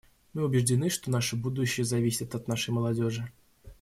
[0.33, 3.31] Мы убеждены, что наше будущее зависит от нашей молодежи.